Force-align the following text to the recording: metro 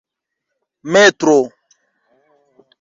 metro 0.93 1.37